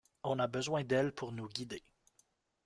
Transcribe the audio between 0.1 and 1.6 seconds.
On a besoin d’elle pour nous